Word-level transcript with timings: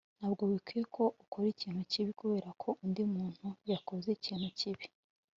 ntabwo 0.17 0.43
bikwiye 0.51 0.83
ko 0.95 1.03
ukora 1.23 1.47
ikintu 1.55 1.81
kibi 1.91 2.11
kubera 2.19 2.49
ko 2.61 2.69
undi 2.83 3.03
muntu 3.15 3.47
yakoze 3.71 4.07
ikintu 4.17 4.47
kibi 4.59 4.85